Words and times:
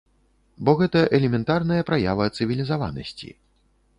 Бо 0.67 0.71
гэта 0.79 1.01
элементарная 1.17 1.77
праява 1.91 2.25
цывілізаванасці. 2.37 3.29